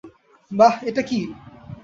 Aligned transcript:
বাহ 0.51 0.73
এটা 0.89 1.01
কি? 1.01 1.19